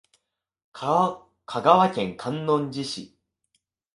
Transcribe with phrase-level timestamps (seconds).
[0.73, 3.19] 香川県観音寺市